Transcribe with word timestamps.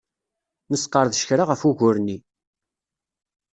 Nesqerdec 0.71 1.23
kra 1.27 1.43
ɣef 1.49 1.61
ugur-nni. 1.69 2.17